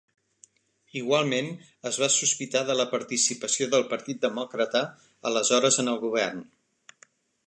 Igualment, 1.01 1.49
es 1.89 1.99
va 2.03 2.07
sospitar 2.13 2.63
de 2.69 2.77
la 2.79 2.87
participació 2.93 3.67
del 3.75 3.85
Partit 3.93 4.23
Demòcrata, 4.25 4.81
aleshores 5.33 5.79
en 5.85 5.93
el 5.93 6.01
govern. 6.07 6.43